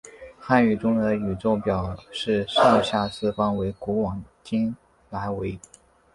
[0.39, 4.75] 汉语中的宇宙表示上下四方为古往今
[5.11, 5.59] 来为。